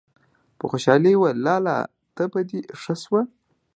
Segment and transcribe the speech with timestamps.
[0.57, 1.77] په خوشالي يې وويل: لالا!
[2.15, 3.21] تبه دې ښه شوه!!!